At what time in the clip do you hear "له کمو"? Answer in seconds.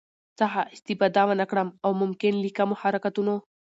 2.43-2.75